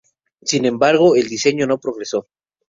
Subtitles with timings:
[0.41, 2.27] Sin embargo, el diseño no prosperó.